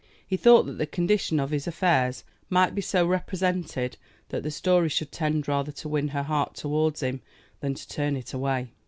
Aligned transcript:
He 0.25 0.35
thought 0.35 0.63
that 0.63 0.79
the 0.79 0.87
condition 0.87 1.39
of 1.39 1.51
his 1.51 1.67
affairs 1.67 2.23
might 2.49 2.73
be 2.73 2.81
so 2.81 3.05
represented 3.05 3.97
that 4.29 4.41
the 4.41 4.49
story 4.49 4.89
should 4.89 5.11
tend 5.11 5.47
rather 5.47 5.71
to 5.73 5.89
win 5.89 6.07
her 6.07 6.23
heart 6.23 6.55
toward 6.55 6.97
him 6.99 7.21
than 7.59 7.75
to 7.75 7.87
turn 7.87 8.15
it 8.15 8.33
away. 8.33 8.69